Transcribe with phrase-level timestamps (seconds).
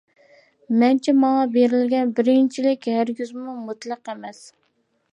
[0.83, 4.45] مەنچە ماڭا بېرىلگەن بىرىنچىلىك ھەرگىزمۇ مۇتلەق ئەمەس.